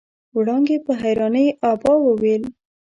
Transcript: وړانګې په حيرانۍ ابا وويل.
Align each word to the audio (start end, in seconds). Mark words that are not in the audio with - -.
وړانګې 0.37 0.77
په 0.85 0.91
حيرانۍ 1.01 1.47
ابا 1.71 1.93
وويل. 2.05 2.43